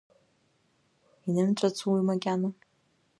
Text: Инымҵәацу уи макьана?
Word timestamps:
Инымҵәацу 1.27 1.87
уи 1.91 2.01
макьана? 2.07 2.49